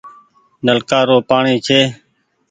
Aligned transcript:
نلڪآ 0.65 0.99
رو 1.07 1.17
پآڻيٚ 1.29 1.63
ڇي۔ 1.65 1.79